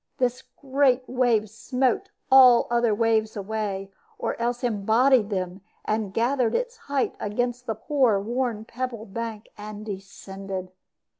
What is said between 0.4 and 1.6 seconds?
great wave